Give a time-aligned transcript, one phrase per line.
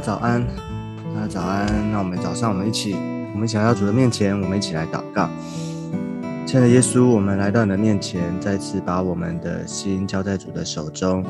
[0.00, 0.42] 早安，
[1.14, 1.66] 大家早安。
[1.92, 2.96] 那我们早上，我们一起，
[3.34, 5.28] 我们想要主的面前，我们一起来祷告。
[6.46, 11.22] 亲爱的耶稣，我们来到你的面前，再次把我们的心交在主的手中。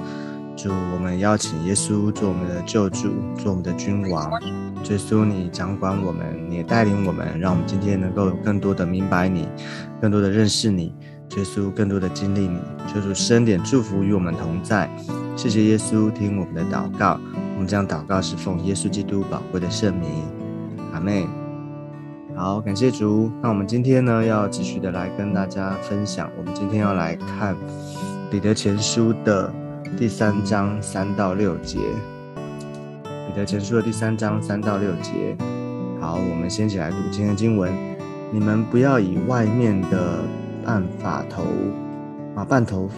[0.57, 4.31] 主，我们邀请耶稣做我们的救主，做我们的君王。
[4.89, 9.49] 耶稣，你掌管我们，你也带领我们，让我们今天能够更多的明白你，
[10.01, 10.95] 更多的认识你。
[11.37, 12.59] 耶稣，更多的经历你。
[12.93, 14.89] 求主深点祝福与我们同在。
[15.37, 17.19] 谢谢耶稣，听我们的祷告。
[17.61, 20.09] 我们将祷告是奉耶稣基督宝贵的圣名，
[20.95, 21.29] 阿妹。
[22.35, 23.31] 好，感谢主。
[23.43, 26.31] 那我们今天呢，要继续的来跟大家分享。
[26.39, 27.55] 我们今天要来看
[28.31, 29.53] 彼得前书的
[29.99, 31.79] 第三章三到六节。
[33.29, 35.37] 彼得前书的第三章三到六节。
[36.01, 37.71] 好，我们先起来读今天的经文。
[38.33, 40.21] 你们不要以外面的
[40.65, 41.45] 半发头
[42.35, 42.89] 啊，半头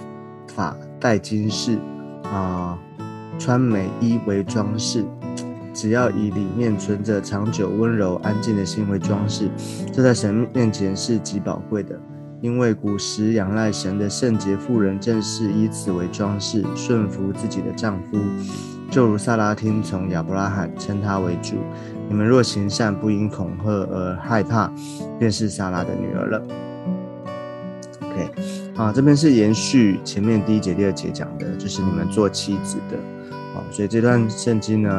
[0.55, 1.81] 发戴金饰
[2.22, 2.78] 啊。
[3.38, 5.05] 穿美衣为装饰，
[5.75, 9.50] 只要以里面存着长久温柔安静的心为装饰，
[9.92, 11.98] 这在神面前是极宝贵的。
[12.41, 18.19] 因为古时仰赖神的圣洁妇人正是以此为装饰，顺服自己的丈夫，
[18.91, 21.55] 就如萨拉听从亚伯拉罕，称他为主。
[22.08, 24.69] 你们若行善，不因恐吓而害怕，
[25.20, 26.42] 便是萨拉的女儿了。
[28.00, 28.30] OK，
[28.75, 32.98] 啊，这边是延续前面第一节、第二节讲的，就是你们做妻子的。
[33.55, 34.91] 好，所以这段圣经呢，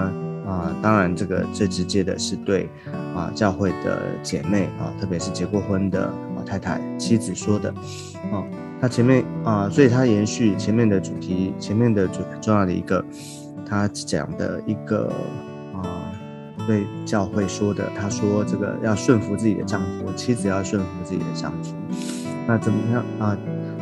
[0.45, 2.69] 啊，当然这个最直接的是对
[3.15, 7.73] 啊教会的姐妹啊，特别是结过婚的啊太太妻子说的，
[8.31, 8.45] 哦，
[8.79, 13.03] 他前面啊，所以他延续前面的主题，前面的主重要的一个，
[13.67, 15.11] 他讲的一个
[15.73, 16.13] 啊
[16.67, 21.73] 对教会说的，他说这个要顺服自己的丈夫，妻子要顺服自己的丈夫，
[22.45, 23.35] 那怎么样啊？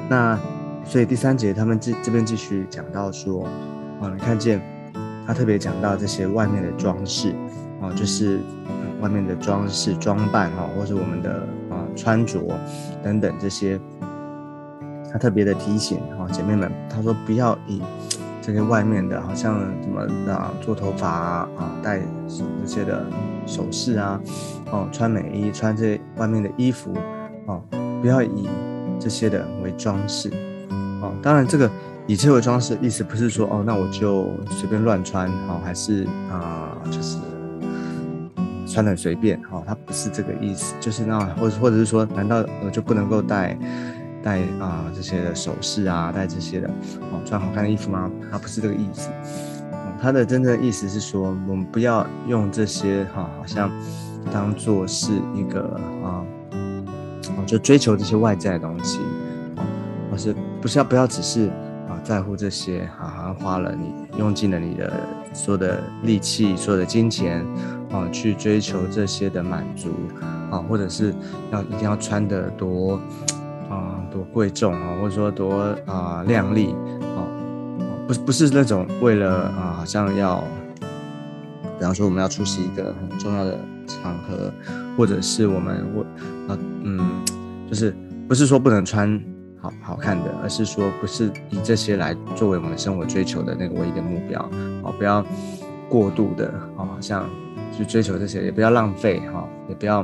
[0.09, 0.39] 那
[0.85, 3.45] 所以第三节他们这这边继续讲到说。
[4.01, 4.59] 啊，你看见
[5.27, 7.35] 他特别讲到这些外面的装饰，
[7.79, 8.39] 啊，就是
[8.99, 12.41] 外面的装饰装扮，哈，或者我们的啊穿着
[13.03, 13.79] 等等这些，
[15.11, 17.79] 他特别的提醒，哈，姐妹们，他说不要以
[18.41, 20.01] 这个外面的，好像什么
[20.33, 23.05] 啊做头发啊，啊戴这些的
[23.45, 24.19] 首饰啊，
[24.71, 26.91] 哦穿美衣穿这外面的衣服，
[27.45, 27.61] 哦
[28.01, 28.49] 不要以
[28.99, 30.31] 这些的为装饰，
[31.03, 31.69] 哦，当然这个。
[32.11, 37.17] 以这为装饰的，意思不是说哦，那我就随便乱穿，好，还是啊，就是
[38.67, 43.57] 穿的随便，好，它不是这个意思，就是那或者或者是说，难道我就不能够戴
[44.21, 46.67] 戴啊这些的首饰啊，戴这些的
[47.13, 48.11] 哦，穿好看的衣服吗？
[48.29, 49.09] 它不是这个意思，
[50.01, 53.71] 它的真正意思是说，我们不要用这些哈，好像
[54.33, 56.25] 当做是一个啊，
[57.45, 58.99] 就追求这些外在的东西，
[59.55, 59.63] 哦，
[60.11, 61.49] 而是不是要不要只是。
[62.03, 64.91] 在乎这些，好像花了你用尽了你的
[65.33, 67.45] 所有的力气、所有的金钱，
[67.91, 69.89] 啊，去追求这些的满足，
[70.49, 71.13] 啊，或者是
[71.51, 72.99] 要一定要穿的多，
[73.69, 76.75] 啊，多贵重啊，或者说多啊靓丽，
[77.15, 77.21] 啊，
[78.07, 80.43] 不不是那种为了啊，好像要，
[81.77, 83.57] 比方说我们要出席一个很重要的
[83.87, 84.51] 场合，
[84.97, 86.01] 或者是我们我
[86.51, 86.99] 啊嗯，
[87.69, 87.95] 就是
[88.27, 89.21] 不是说不能穿。
[89.61, 94.41] 好好看的，而是说不是以这些来作为我们生活追求的那个唯一的目标，
[94.83, 95.23] 哦，不要
[95.87, 97.29] 过度的，哦，像
[97.77, 100.01] 去追求这些，也不要浪费，哈，也不要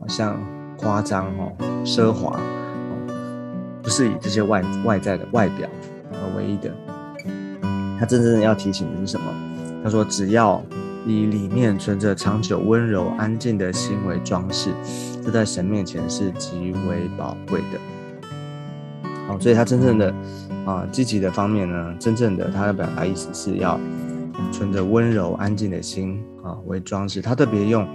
[0.00, 0.36] 好像
[0.76, 1.52] 夸张，哦，
[1.84, 5.68] 奢华，哦，不是以这些外外在的外表
[6.12, 6.70] 而唯一的。
[7.98, 9.32] 他真正要提醒的是什么？
[9.84, 10.60] 他说，只要
[11.06, 14.70] 以里面存着长久温柔安静的心为装饰，
[15.24, 17.78] 这在神面前是极为宝贵的。
[19.28, 20.14] 哦，所以他真正的
[20.64, 23.78] 啊积极的方面呢，真正的他的表达意思是要
[24.52, 27.20] 存着温柔安静的心啊为装饰。
[27.20, 27.86] 他特别用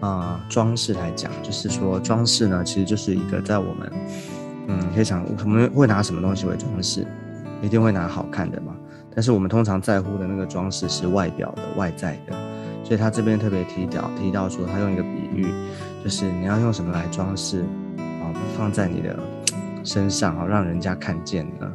[0.00, 3.92] 啊装饰来讲，就是说装饰呢其实就是一个在我们
[4.66, 7.06] 嗯可以想我们会拿什么东西为装饰，
[7.62, 8.74] 一定会拿好看的嘛。
[9.14, 12.32] 但是我们通常在乎的那个装饰是外表的外在的，
[12.82, 15.46] 所以他这边特别提到提到说，他用一个比喻，
[16.02, 17.64] 就是你要用什么来装饰
[17.98, 19.16] 啊，放在你的。
[19.84, 21.70] 身上哦，让人家看见呢。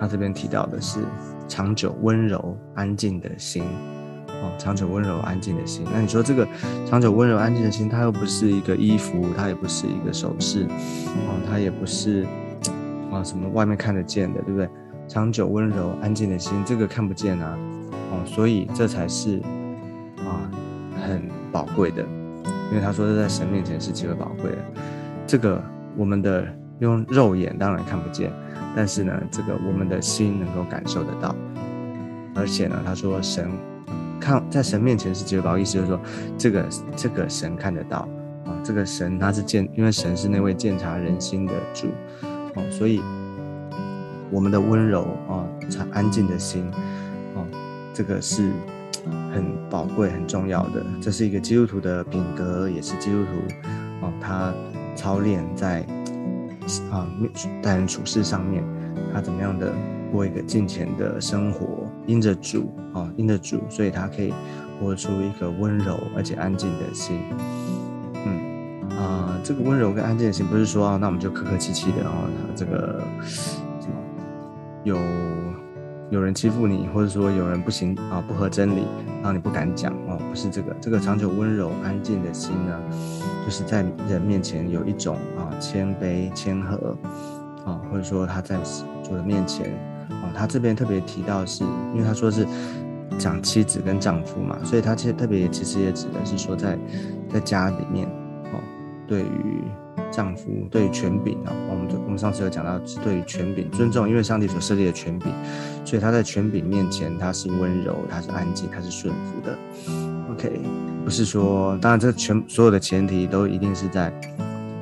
[0.00, 0.98] 他这边提到的是
[1.46, 3.62] 长久温柔安静的心
[4.42, 5.86] 哦，长久温柔安静的心。
[5.92, 6.46] 那你说这个
[6.84, 12.26] 长久温柔安静的心，它又不是一个衣服，它也不是一个首饰哦，它也不是
[13.12, 14.68] 啊什么外面看得见的，对不对？
[15.06, 17.56] 长久温柔安静的心，这个看不见啊
[18.10, 19.38] 哦，所以这才是
[20.18, 20.50] 啊
[21.06, 22.02] 很宝贵的，
[22.72, 24.58] 因为他说这在神面前是极为宝贵的。
[25.24, 25.62] 这个
[25.96, 26.44] 我们的。
[26.84, 28.30] 用肉眼当然看不见，
[28.76, 31.34] 但是呢，这个我们的心能够感受得到。
[32.34, 33.50] 而且呢，他说神
[34.20, 36.00] 看在神面前是结宝，意思就是说
[36.36, 38.08] 这个这个神看得到
[38.44, 41.88] 啊，这个神他是鉴，因为神是那位鉴察人心的主
[42.54, 43.00] 哦，所以
[44.30, 45.46] 我们的温柔啊，
[45.92, 46.68] 安静的心
[47.34, 47.40] 啊，
[47.94, 48.50] 这个是
[49.32, 54.52] 很宝贵、很重要的，这是一个基督徒的品格，也是基督徒哦，他
[54.96, 55.86] 操练在
[56.90, 57.06] 啊
[57.62, 58.64] 待人处事上面，
[59.12, 59.72] 他怎么样的。
[60.12, 64.32] 过一个金钱的生活，因着主啊，因着主，所以他可以
[64.78, 67.18] 活出一个温柔而且安静的心。
[68.24, 73.02] 嗯啊，这个温柔跟安静的心，不是说啊，那我们就客客气气的啊，这个
[73.80, 73.96] 什么
[74.84, 74.96] 有
[76.14, 82.80] 有人欺负你，或者说有人不行啊，不合真理，然后你不敢讲哦，不是这个，这个长久温柔安静的心呢，
[83.44, 86.96] 就是在人面前有一种啊谦卑谦和
[87.66, 88.56] 啊，或者说他在
[89.02, 89.66] 主的面前。
[90.08, 92.46] 啊，他这边特别提到是，因为他说是
[93.18, 96.78] 讲妻子跟丈夫嘛，所以他其实特别其实也指的是说在
[97.28, 98.06] 在家里面
[98.52, 98.60] 哦，
[99.08, 99.64] 对于
[100.14, 105.32] 丈夫对于权柄啊，我们我们上次有讲到是对于权柄尊重，因为上帝所设立的权柄，
[105.84, 109.58] 所以他在权柄面前他是温柔，他是安静，他是顺服的。
[110.30, 110.52] OK，
[111.04, 114.12] 不是说当然这全所有的前提都一定是在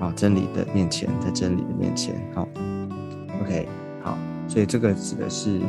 [0.01, 2.15] 啊真理的面前，在真理的面前。
[2.35, 2.47] 好
[3.43, 3.67] ，OK
[4.03, 4.19] 好。
[4.49, 5.61] 所以这个指的是，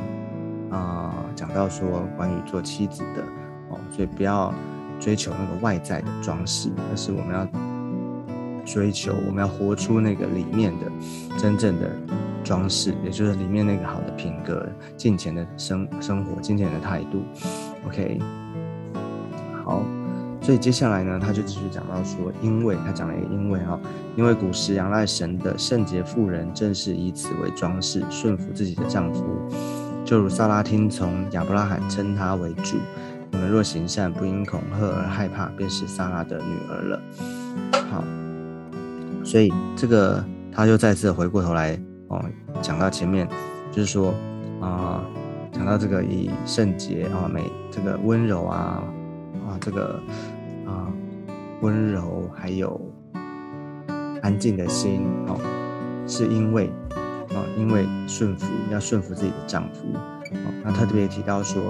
[0.69, 3.23] 啊，讲到说关于做妻子的
[3.69, 4.53] 哦，所以不要
[4.99, 7.47] 追求那个外在的装饰，而是我们要
[8.65, 10.91] 追求，我们要活出那个里面的
[11.37, 11.91] 真正的
[12.43, 14.67] 装饰，也就是里面那个好的品格、
[14.97, 17.23] 金钱的生生活、金钱的态度。
[17.85, 18.19] OK，
[19.63, 19.83] 好。
[20.41, 23.79] 所以接下来呢，他就继续讲到说，因为他讲了一个因为哈，
[24.17, 29.23] 因为古时仰赖神的圣洁妇人，正是以此为装饰，顺服自己的丈夫，
[30.03, 32.75] 就如萨拉听从亚伯拉罕称他为主。
[33.31, 37.01] 你们若行善，不因恐吓而害怕，便是萨拉的女儿了。
[37.89, 38.03] 好，
[39.23, 42.23] 所以这个他就再次回过头来哦，
[42.61, 43.27] 讲到前面，
[43.71, 44.13] 就是说
[44.61, 45.03] 啊，
[45.51, 48.83] 讲到这个以圣洁啊美这个温柔啊
[49.47, 49.99] 啊这个
[50.65, 50.87] 啊。
[51.61, 52.77] 温柔还有
[54.21, 55.39] 安静的心，哦，
[56.05, 56.69] 是因为，
[57.29, 61.61] 啊，因为顺服要顺服自己的丈夫，哦，那特别提到说，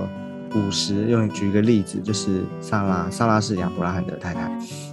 [0.52, 4.50] 古时用举一个例子，就是萨拉，萨拉是亚伯拉罕的太太，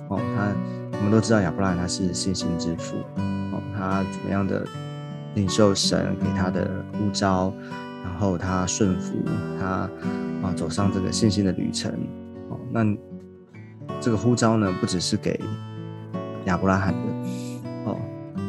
[0.08, 0.52] 哦，他
[1.00, 4.64] 我们都知道亚伯拉罕他是信心之父，哦，他怎么样的
[5.34, 7.52] 领受神给他的呼召，
[8.04, 9.16] 然后他顺服
[9.58, 11.92] 他，啊，走上这个信心的旅程，
[12.48, 12.86] 哦，那。
[14.00, 15.38] 这个呼召呢，不只是给
[16.46, 16.98] 亚伯拉罕的
[17.84, 17.98] 哦，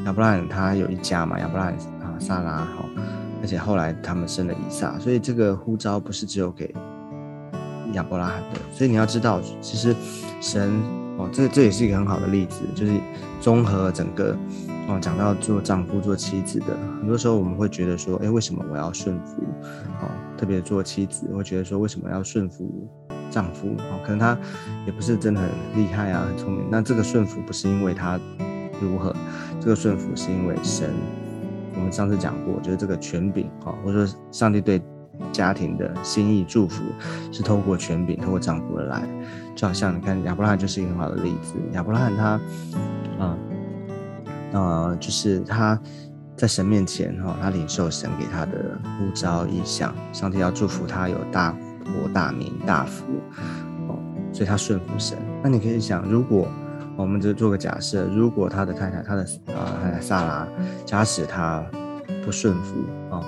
[0.05, 2.85] 亚伯拉罕他有一家嘛，亚伯拉罕啊，萨拉哈，
[3.41, 6.73] 而且后来他们生了以撒，所以这个呼召不是只有给
[7.93, 8.59] 亚伯拉罕的。
[8.73, 9.95] 所以你要知道，其实
[10.39, 10.71] 神
[11.17, 12.93] 哦，这这也是一个很好的例子，就是
[13.39, 14.35] 综合整个
[14.87, 16.67] 哦，讲到做丈夫、做妻子的，
[16.99, 19.43] 很多时候我们会觉得说，哎，为什么我要顺服？
[20.01, 22.87] 哦，特别做妻子会觉得说，为什么要顺服？
[23.29, 24.37] 丈夫哦，可能他
[24.85, 26.65] 也不是真的很厉害啊，很聪明。
[26.69, 28.19] 那这个顺服不是因为他
[28.81, 29.15] 如何，
[29.57, 30.89] 这个顺服是因为神。
[31.73, 34.81] 我们上次讲过，就是这个权柄啊，或者说上帝对
[35.31, 36.83] 家庭的心意祝福，
[37.31, 39.01] 是透过权柄、透过丈夫而来。
[39.55, 41.55] 就好像你看亚伯拉罕就是一个很好的例子。
[41.73, 42.39] 亚伯拉罕他
[43.19, 43.37] 啊
[44.53, 45.79] 啊，就是他
[46.35, 51.55] 在神面前哈，他领受神给他的呼召意向，上帝要祝福他有大。
[51.99, 53.03] 国大名大福
[53.89, 53.99] 哦，
[54.31, 55.17] 所以他顺服神。
[55.43, 56.47] 那你可以想，如果
[56.95, 60.47] 我们就做个假设，如果他的太太，他的啊太太萨拉，
[60.85, 61.65] 假使他
[62.23, 62.75] 不顺服
[63.09, 63.19] 啊，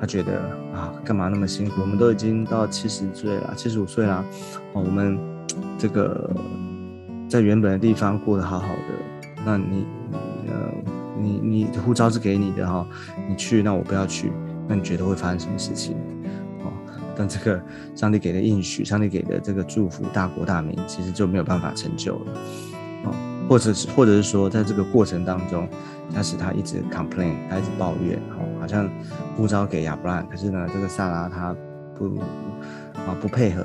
[0.00, 0.40] 他觉得
[0.72, 1.80] 啊，干嘛那么辛苦？
[1.80, 4.24] 我们都已经到七十岁了，七十五岁了，
[4.72, 5.18] 哦，我们
[5.78, 6.30] 这个
[7.28, 9.86] 在原本的地方过得好好的，那你
[10.48, 10.72] 呃，
[11.18, 12.86] 你你护照是给你的哈，
[13.28, 14.32] 你去，那我不要去，
[14.68, 15.96] 那你觉得会发生什么事情？
[16.64, 16.72] 哦
[17.16, 17.62] 但这个
[17.94, 22.32] 上帝给的应许，上帝给的这个祝福，大国大民，其实就没有办法成就了，
[23.04, 23.14] 哦，
[23.48, 25.68] 或者是或者是说，在这个过程当中，
[26.12, 28.88] 假使他一直 complain，他一直抱怨，哦，好像
[29.36, 31.54] 呼召给亚伯拉罕，可是呢，这个萨拉他
[31.94, 32.18] 不
[32.94, 33.62] 啊不配合，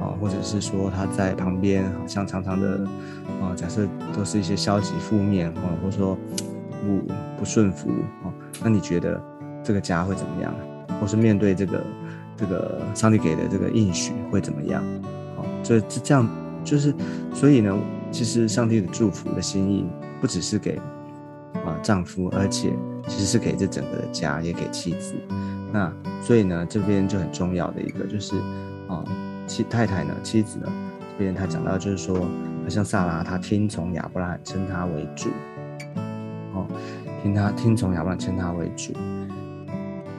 [0.00, 2.80] 啊，或者是说他在旁边好像常常的
[3.42, 3.86] 啊，假设
[4.16, 6.16] 都是一些消极负面，啊，或者说
[6.80, 7.90] 不不顺服，
[8.24, 9.20] 哦，那你觉得
[9.62, 10.54] 这个家会怎么样？
[10.98, 11.84] 或是面对这个？
[12.40, 14.80] 这个上帝给的这个应许会怎么样？
[15.36, 16.24] 好，这这这样
[16.62, 16.94] 就是，
[17.34, 17.76] 所以呢，
[18.12, 19.84] 其实上帝的祝福的心意
[20.20, 20.80] 不只是给
[21.66, 22.72] 啊丈夫，而且
[23.08, 25.14] 其实是给这整个的家，也给妻子。
[25.72, 28.36] 那所以呢，这边就很重要的一个就是
[28.88, 29.04] 啊，
[29.46, 32.20] 妻太太呢，妻子呢，这边他讲到就是说，
[32.62, 35.30] 好像萨拉他听从亚伯拉罕称他为主，
[36.54, 36.66] 哦，
[37.22, 38.92] 听他听从亚伯拉罕称他为主，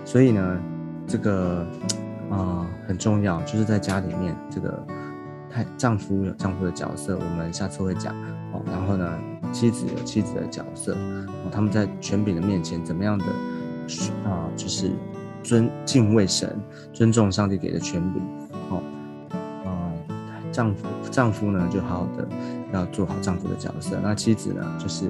[0.04, 0.62] 所以呢，
[1.08, 1.66] 这个
[2.30, 4.86] 啊很重要，就是在家里面这个
[5.50, 8.14] 太丈夫有丈夫的角色，我们下次会讲。
[8.52, 9.20] 哦，然后呢，
[9.52, 13.26] 妻子有妻子的角色，哦，他们在权柄的面前怎么样的
[14.26, 14.92] 啊，就是
[15.44, 16.56] 尊敬畏神，
[16.94, 18.22] 尊重上帝给的权柄。
[20.52, 22.28] 丈夫，丈夫呢就好好的
[22.74, 23.98] 要做好丈夫的角色。
[24.02, 25.06] 那妻子呢，就是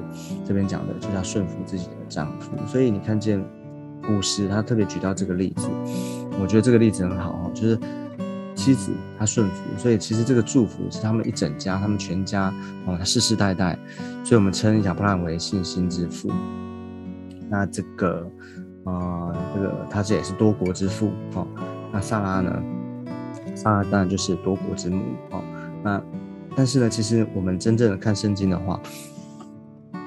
[0.46, 2.52] 这边讲的，就是要顺服自己的丈夫。
[2.68, 3.44] 所以你看见
[4.06, 5.70] 古时他特别举到这个例子，
[6.42, 7.80] 我觉得这个例子很好哈，就是
[8.60, 12.54] 妻子她顺服，所以其实这个祝福是他们一整家，他们全家
[12.86, 13.80] 哦，他世世代代。
[14.24, 16.30] 所以我们称亚伯拉罕为信心之父。
[17.50, 18.30] 那这个
[18.84, 21.48] 啊，这个他这也是多国之父哦。
[21.94, 22.62] 那萨拉呢？
[23.56, 25.02] 萨拉当然就是多国之母
[25.32, 25.42] 哦。
[25.82, 26.02] 那
[26.56, 28.80] 但是呢，其实我们真正的看圣经的话，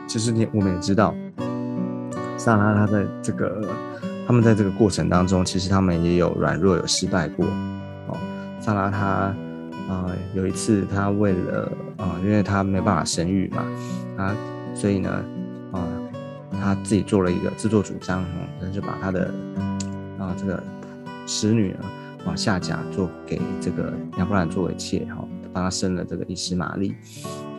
[0.06, 1.14] 其实你我们也知道，
[2.36, 3.66] 萨拉他在这个
[4.26, 7.81] 他们在这个过程当中，其实他们也有软弱，有失败过哦。
[8.62, 9.34] 萨拉他
[9.92, 13.66] 啊有一次他为了啊，因为他没办法生育嘛，
[14.16, 14.36] 啊，
[14.74, 15.10] 所以呢
[15.72, 15.84] 啊
[16.52, 18.24] 他自己做了一个自作主张，
[18.58, 19.34] 可能就把他的
[20.18, 20.62] 啊这个
[21.26, 21.84] 使女呢。
[22.24, 26.94] 往下嫁做给这个亚伯兰作为妾哈，帮他生了这个伊斯玛利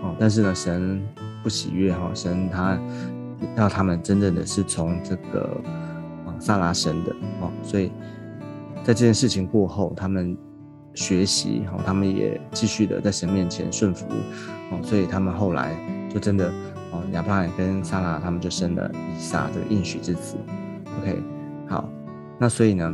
[0.01, 0.15] 哦。
[0.17, 1.05] 但是呢，神
[1.43, 2.79] 不喜悦哈，神他
[3.57, 5.61] 要他们真正的是从这个
[6.25, 7.51] 啊萨拉生的哦。
[7.61, 7.91] 所以
[8.85, 10.37] 在这件事情过后，他们
[10.93, 14.05] 学习哈，他们也继续的在神面前顺服
[14.71, 14.79] 哦。
[14.83, 15.75] 所以他们后来
[16.09, 16.51] 就真的
[16.91, 20.35] 哦，亚伯兰跟萨拉他们就生了以撒这个应许之子。
[20.99, 21.21] OK，
[21.67, 21.89] 好，
[22.39, 22.93] 那所以呢？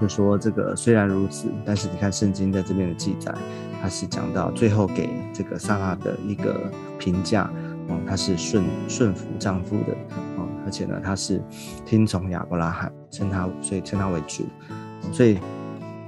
[0.00, 3.34] 就说这个虽然如此，但是你看圣经在这边的记载，
[3.82, 7.50] 它是讲到最后给这个萨拉的一个评价，
[7.86, 9.92] 哦，他是顺顺服丈夫的，
[10.38, 11.42] 哦，而且呢，他是
[11.84, 14.46] 听从亚伯拉罕，称他，所以称他为主，
[15.12, 15.38] 所以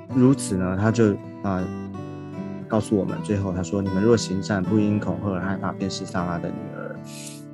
[0.08, 1.62] 如此呢，他就啊
[2.68, 6.96] 告诉我们，最后他说，你们若行善，不因恐吓而害怕，便是萨拉的女儿，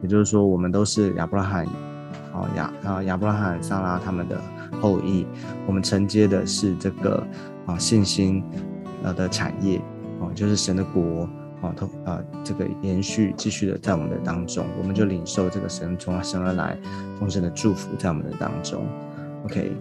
[0.03, 1.67] 也就是说，我们都是亚伯拉罕，
[2.33, 4.41] 哦亚啊亚伯拉罕、萨拉他们的。
[4.81, 5.27] 后裔，
[5.67, 7.27] 我们承接的是这个
[7.67, 8.45] 啊信心
[9.03, 9.81] 呃的产业
[10.21, 11.29] 哦，就是神的国
[11.61, 16.79] 啊，通啊这个延续继续的在我们的当中，我们就领受这个神从神而来
[17.19, 18.87] 丰盛的祝福在我们的当中。
[19.47, 19.73] OK，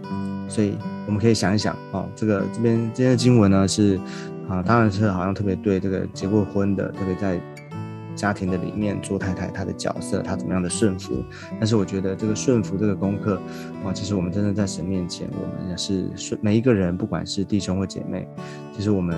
[0.48, 0.76] 所以
[1.06, 4.00] 我们可以想一想哦，这个这边今天的经文呢是
[4.48, 7.40] 啊，当然是好像特别对这个结过婚的，特别在。
[8.18, 11.22] 家庭的里面做太太，她的角色，她怎么样的顺服？
[11.60, 13.40] 但是我觉得这个顺服这个功课，
[13.84, 18.28] 啊，其实我们真的在神面前，我们也是顺每一个人，不管是弟兄或姐妹，
[18.74, 19.16] 其实我们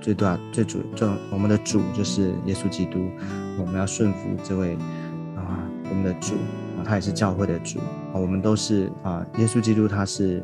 [0.00, 3.08] 最大最主重，我们的主就是耶稣基督，
[3.56, 4.74] 我们要顺服这位
[5.36, 6.34] 啊，我们的主
[6.80, 7.78] 啊，他也是教会的主
[8.12, 10.42] 啊，我们都是啊，耶稣基督他是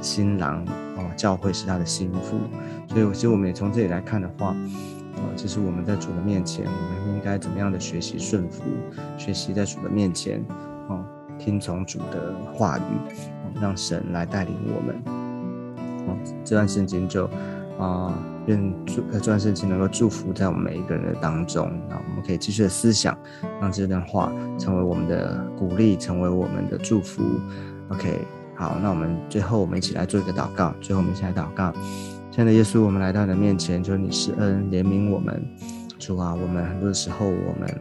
[0.00, 0.64] 新郎
[0.96, 2.36] 啊，教会是他的心腹，
[2.88, 4.54] 所以其实我们也从这里来看的话。
[5.16, 8.64] 啊，其实我们在主的面前，我们应该怎么样的学习顺服？
[9.16, 10.44] 学习在主的面前，
[10.88, 11.02] 哦，
[11.38, 12.82] 听从主的话语，
[13.58, 15.02] 让神来带领我们。
[16.06, 17.26] 哦，这段圣经就
[17.78, 21.70] 啊，愿祝这段圣经能够祝福在我们每一个人的当中。
[21.88, 23.16] 那我们可以继续的思想，
[23.60, 27.22] 让这段话成为我们的鼓励，成为我们的祝福。
[27.88, 28.18] OK，
[28.54, 30.74] 好，那我们最后我们一起来做一个祷告。
[30.80, 31.72] 最后我们一起来祷告。
[32.30, 35.42] 亲爱的耶稣，我们来到你的面前，求你施恩怜悯我们。
[35.98, 37.74] 主啊，我们很多时候我们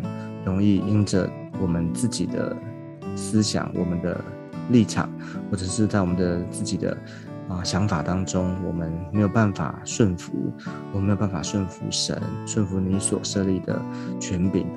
[0.46, 1.30] 容易因着
[1.62, 2.56] 我们自己的
[3.16, 4.20] 思想、我们的
[4.70, 5.10] 立场，
[5.52, 6.98] 或者是在我们的自己的
[7.48, 10.52] 啊想法当中，我们没有办法顺服，
[10.92, 13.80] 我们没有办法顺服神，顺服你所设立的
[14.20, 14.68] 权柄。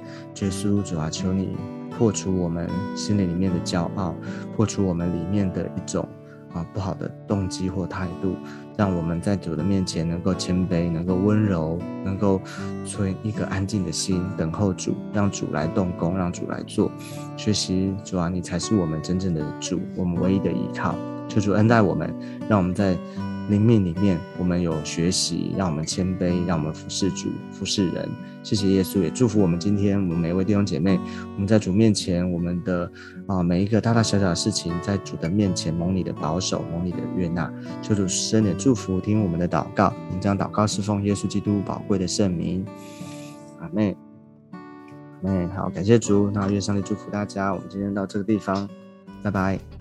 [0.40, 1.56] 耶稣，主啊，求你
[1.90, 4.14] 破除我们心里里面的骄傲，
[4.54, 6.06] 破除我们里面的一种
[6.52, 8.34] 啊不好的动机或态度。
[8.76, 12.40] 让我们在主的面前能够谦卑，能够温柔，能够
[12.84, 16.88] 存一个安静的心，等候主，让主来动工，让主来做。
[17.36, 20.94] 学习主啊，你才是我们真正的主，我们唯一的依靠。
[21.28, 22.14] 求主恩待我们，
[22.48, 22.96] 让我们在。
[23.48, 28.06] 灵命里面，我们有学习，让我们谦卑，让我们服侍主、服侍人。
[28.42, 31.00] 谢谢耶稣，也祝福我们今天我们每一位弟兄姐妹。
[31.34, 32.92] 我们在主面前，我们的
[33.26, 37.50] 啊每一个大大小小的事情，在主的面前蒙你的保守，蒙你的悦纳。
[37.80, 39.94] 求主深的祝福，听我们的祷告。
[40.08, 42.62] 我们将祷告侍奉耶稣基督宝贵的圣名。
[43.60, 43.96] 阿妹，
[45.22, 46.30] 阿妹好，感谢主。
[46.30, 47.54] 那愿上帝祝福大家。
[47.54, 48.68] 我们今天到这个地方，
[49.22, 49.77] 拜拜。